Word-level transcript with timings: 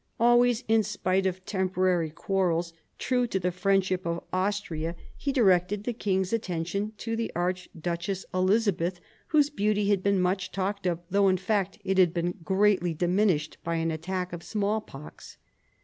Always, 0.19 0.63
in 0.67 0.81
spite 0.81 1.27
of 1.27 1.45
temporary 1.45 2.09
quarrels, 2.09 2.73
true 2.97 3.27
to 3.27 3.39
the 3.39 3.51
friendship 3.51 4.03
of 4.07 4.23
Austria, 4.33 4.95
he 5.15 5.31
directed 5.31 5.83
the 5.83 5.93
king's 5.93 6.33
attention 6.33 6.93
to 6.97 7.15
the 7.15 7.31
Archduchess 7.35 8.25
Elizabeth, 8.33 8.99
whose 9.27 9.51
beauty 9.51 9.89
had 9.91 10.01
been 10.01 10.19
much 10.19 10.51
talked 10.51 10.87
of, 10.87 11.01
though 11.11 11.27
in 11.29 11.37
fact 11.37 11.77
it 11.83 11.99
had 11.99 12.15
been 12.15 12.39
greatly 12.43 12.95
diminished 12.95 13.59
by 13.63 13.75
an 13.75 13.91
attack 13.91 14.33
of 14.33 14.41
smallpox. 14.41 15.37